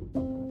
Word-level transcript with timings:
Welcome 0.00 0.49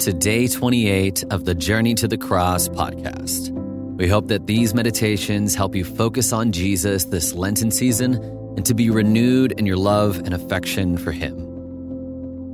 to 0.00 0.14
day 0.14 0.48
28 0.48 1.24
of 1.30 1.44
the 1.44 1.54
Journey 1.54 1.94
to 1.94 2.08
the 2.08 2.16
Cross 2.16 2.70
podcast. 2.70 3.50
We 3.98 4.08
hope 4.08 4.28
that 4.28 4.46
these 4.46 4.72
meditations 4.72 5.54
help 5.54 5.74
you 5.74 5.84
focus 5.84 6.32
on 6.32 6.52
Jesus 6.52 7.04
this 7.04 7.34
Lenten 7.34 7.70
season 7.70 8.14
and 8.56 8.64
to 8.64 8.72
be 8.72 8.88
renewed 8.88 9.52
in 9.52 9.66
your 9.66 9.76
love 9.76 10.16
and 10.20 10.32
affection 10.32 10.96
for 10.96 11.12
Him. 11.12 11.36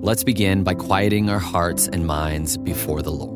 Let's 0.02 0.24
begin 0.24 0.64
by 0.64 0.74
quieting 0.74 1.30
our 1.30 1.38
hearts 1.38 1.86
and 1.86 2.04
minds 2.04 2.56
before 2.56 3.00
the 3.00 3.12
Lord. 3.12 3.35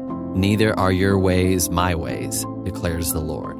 Neither 0.33 0.77
are 0.79 0.91
your 0.91 1.19
ways 1.19 1.69
my 1.69 1.93
ways, 1.93 2.45
declares 2.63 3.11
the 3.11 3.19
Lord. 3.19 3.57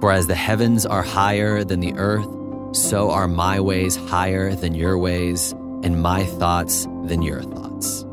For 0.00 0.12
as 0.12 0.26
the 0.26 0.34
heavens 0.34 0.84
are 0.84 1.02
higher 1.02 1.64
than 1.64 1.80
the 1.80 1.94
earth, 1.94 2.28
so 2.76 3.10
are 3.10 3.28
my 3.28 3.60
ways 3.60 3.96
higher 3.96 4.54
than 4.54 4.74
your 4.74 4.98
ways, 4.98 5.52
and 5.82 6.02
my 6.02 6.24
thoughts 6.24 6.84
than 7.04 7.22
your 7.22 7.42
thoughts. 7.42 8.04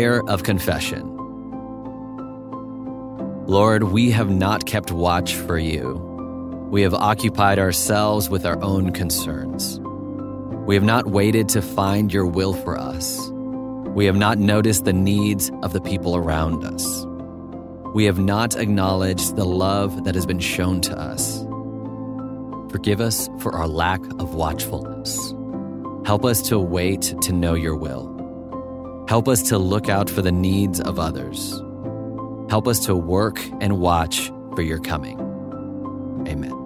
Prayer 0.00 0.22
of 0.30 0.44
confession. 0.44 1.02
Lord, 3.46 3.82
we 3.82 4.10
have 4.12 4.30
not 4.30 4.64
kept 4.64 4.92
watch 4.92 5.34
for 5.34 5.58
you. 5.58 5.96
We 6.70 6.80
have 6.80 6.94
occupied 6.94 7.58
ourselves 7.58 8.30
with 8.30 8.46
our 8.46 8.58
own 8.62 8.92
concerns. 8.92 9.78
We 10.66 10.74
have 10.74 10.84
not 10.84 11.08
waited 11.08 11.50
to 11.50 11.60
find 11.60 12.10
your 12.10 12.24
will 12.24 12.54
for 12.54 12.78
us. 12.78 13.28
We 13.94 14.06
have 14.06 14.16
not 14.16 14.38
noticed 14.38 14.86
the 14.86 14.94
needs 14.94 15.50
of 15.62 15.74
the 15.74 15.82
people 15.82 16.16
around 16.16 16.64
us. 16.64 17.04
We 17.94 18.04
have 18.04 18.18
not 18.18 18.56
acknowledged 18.56 19.36
the 19.36 19.44
love 19.44 20.04
that 20.04 20.14
has 20.14 20.24
been 20.24 20.40
shown 20.40 20.80
to 20.82 20.98
us. 20.98 21.44
Forgive 22.72 23.02
us 23.02 23.28
for 23.38 23.54
our 23.54 23.68
lack 23.68 24.00
of 24.18 24.34
watchfulness. 24.34 25.34
Help 26.06 26.24
us 26.24 26.40
to 26.48 26.58
wait 26.58 27.14
to 27.20 27.32
know 27.34 27.52
your 27.52 27.76
will. 27.76 28.09
Help 29.10 29.26
us 29.26 29.42
to 29.42 29.58
look 29.58 29.88
out 29.88 30.08
for 30.08 30.22
the 30.22 30.30
needs 30.30 30.80
of 30.80 31.00
others. 31.00 31.60
Help 32.48 32.68
us 32.68 32.78
to 32.86 32.94
work 32.94 33.44
and 33.60 33.80
watch 33.80 34.30
for 34.54 34.62
your 34.62 34.78
coming. 34.78 35.18
Amen. 36.28 36.59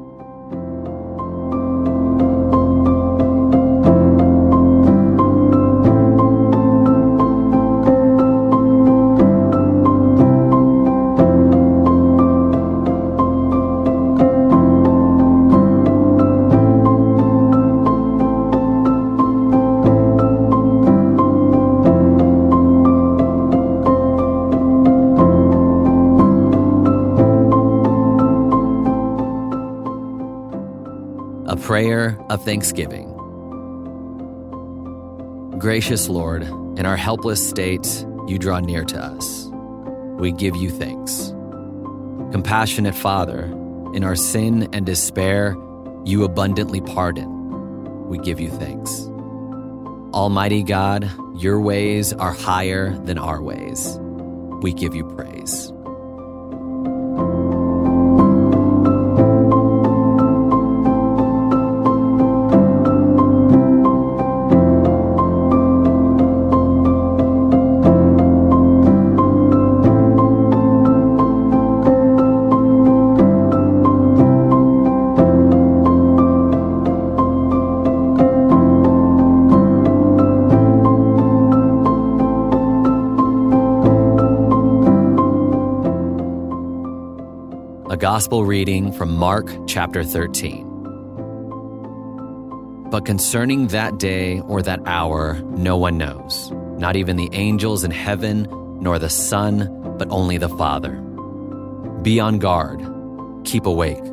Prayer 31.85 32.19
of 32.31 32.43
thanksgiving. 32.43 33.13
Gracious 35.59 36.09
Lord, 36.09 36.43
in 36.79 36.87
our 36.87 36.97
helpless 36.97 37.47
state, 37.47 38.07
you 38.27 38.39
draw 38.39 38.59
near 38.59 38.85
to 38.85 38.99
us. 38.99 39.51
We 40.19 40.33
give 40.33 40.57
you 40.57 40.71
thanks. 40.71 41.35
Compassionate 42.33 42.95
Father, 42.95 43.45
in 43.93 44.03
our 44.03 44.17
sin 44.17 44.67
and 44.73 44.87
despair, 44.87 45.55
you 46.07 46.25
abundantly 46.25 46.81
pardon. 46.81 48.09
We 48.09 48.17
give 48.17 48.41
you 48.41 48.49
thanks. 48.49 49.03
Almighty 50.15 50.63
God, 50.63 51.11
your 51.37 51.61
ways 51.61 52.15
are 52.15 52.33
higher 52.33 52.97
than 53.01 53.19
our 53.19 53.43
ways. 53.43 53.99
We 54.63 54.73
give 54.73 54.95
you 54.95 55.05
praise. 55.05 55.74
Gospel 88.05 88.45
reading 88.45 88.93
from 88.93 89.17
Mark 89.17 89.51
chapter 89.67 90.05
13. 90.05 90.67
But 92.91 93.07
concerning 93.07 93.69
that 93.69 93.97
day 93.97 94.41
or 94.41 94.61
that 94.61 94.81
hour, 94.85 95.41
no 95.57 95.79
one 95.79 95.97
knows, 95.97 96.51
not 96.77 96.97
even 96.97 97.17
the 97.17 97.31
angels 97.33 97.83
in 97.83 97.91
heaven, 97.91 98.47
nor 98.79 98.99
the 98.99 99.09
Son, 99.09 99.97
but 99.97 100.11
only 100.11 100.37
the 100.37 100.51
Father. 100.51 100.97
Be 102.03 102.21
on 102.21 102.39
guard, 102.39 102.83
keep 103.45 103.65
awake, 103.65 104.05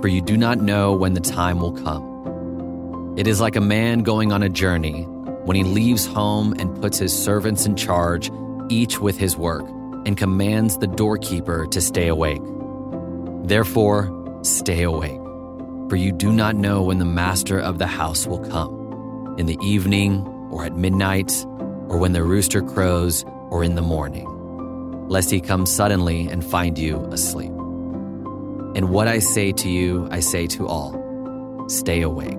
for 0.00 0.08
you 0.08 0.22
do 0.22 0.38
not 0.38 0.62
know 0.62 0.94
when 0.94 1.12
the 1.12 1.20
time 1.20 1.60
will 1.60 1.72
come. 1.72 3.14
It 3.18 3.26
is 3.26 3.42
like 3.42 3.56
a 3.56 3.60
man 3.60 4.04
going 4.04 4.32
on 4.32 4.42
a 4.42 4.48
journey 4.48 5.02
when 5.44 5.58
he 5.58 5.64
leaves 5.64 6.06
home 6.06 6.54
and 6.58 6.80
puts 6.80 6.96
his 6.96 7.12
servants 7.14 7.66
in 7.66 7.76
charge, 7.76 8.30
each 8.70 9.00
with 9.00 9.18
his 9.18 9.36
work, 9.36 9.68
and 10.06 10.16
commands 10.16 10.78
the 10.78 10.86
doorkeeper 10.86 11.66
to 11.66 11.80
stay 11.82 12.08
awake. 12.08 12.40
Therefore, 13.44 14.40
stay 14.42 14.82
awake, 14.82 15.20
for 15.88 15.96
you 15.96 16.12
do 16.12 16.32
not 16.32 16.54
know 16.54 16.82
when 16.82 16.98
the 16.98 17.04
master 17.04 17.58
of 17.58 17.78
the 17.78 17.86
house 17.86 18.26
will 18.26 18.38
come 18.38 19.34
in 19.38 19.46
the 19.46 19.58
evening, 19.62 20.26
or 20.50 20.64
at 20.64 20.76
midnight, 20.76 21.32
or 21.88 21.98
when 21.98 22.12
the 22.12 22.22
rooster 22.22 22.62
crows, 22.62 23.24
or 23.50 23.64
in 23.64 23.74
the 23.74 23.82
morning, 23.82 24.28
lest 25.08 25.30
he 25.30 25.40
come 25.40 25.66
suddenly 25.66 26.28
and 26.28 26.44
find 26.44 26.78
you 26.78 26.98
asleep. 27.06 27.50
And 28.74 28.90
what 28.90 29.08
I 29.08 29.18
say 29.18 29.52
to 29.52 29.68
you, 29.68 30.06
I 30.10 30.20
say 30.20 30.46
to 30.48 30.66
all 30.66 31.66
stay 31.68 32.02
awake. 32.02 32.38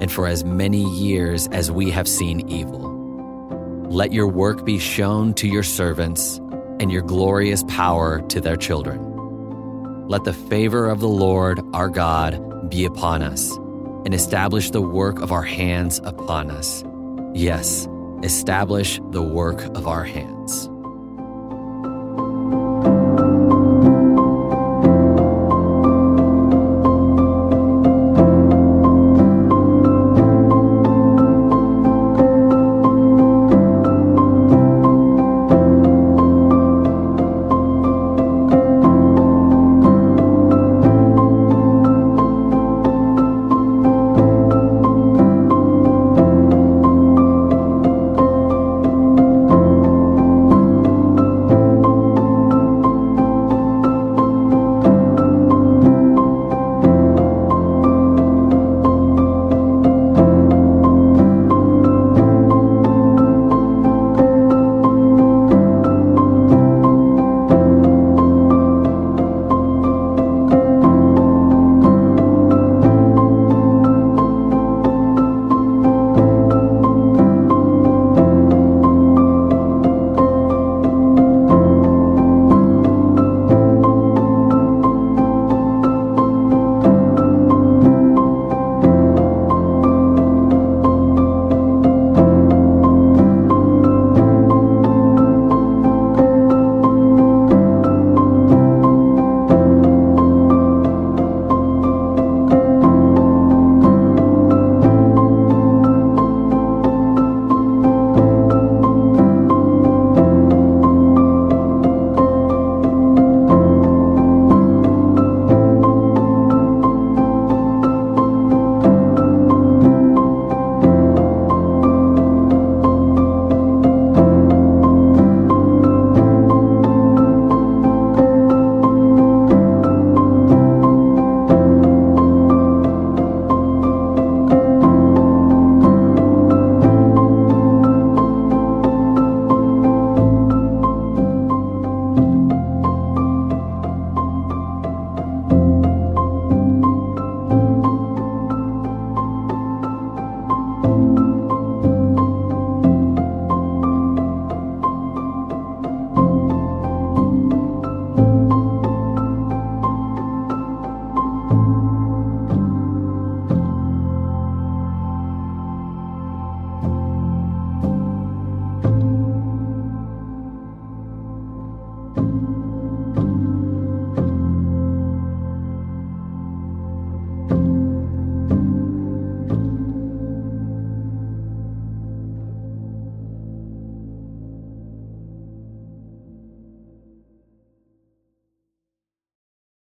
and 0.00 0.10
for 0.10 0.26
as 0.26 0.44
many 0.44 0.82
years 0.96 1.46
as 1.48 1.70
we 1.70 1.90
have 1.90 2.08
seen 2.08 2.48
evil. 2.48 2.94
Let 3.88 4.12
your 4.12 4.28
work 4.28 4.64
be 4.64 4.78
shown 4.78 5.34
to 5.34 5.48
your 5.48 5.62
servants 5.62 6.38
and 6.78 6.92
your 6.92 7.02
glorious 7.02 7.64
power 7.64 8.20
to 8.28 8.40
their 8.40 8.56
children. 8.56 9.00
Let 10.08 10.24
the 10.24 10.32
favor 10.32 10.88
of 10.88 11.00
the 11.00 11.08
Lord 11.08 11.60
our 11.74 11.88
God 11.88 12.70
be 12.70 12.84
upon 12.84 13.22
us 13.22 13.56
and 14.04 14.14
establish 14.14 14.70
the 14.70 14.82
work 14.82 15.20
of 15.20 15.32
our 15.32 15.42
hands 15.42 16.00
upon 16.04 16.50
us. 16.50 16.84
Yes, 17.34 17.88
establish 18.22 19.00
the 19.10 19.22
work 19.22 19.62
of 19.76 19.86
our 19.86 20.04
hands. 20.04 20.37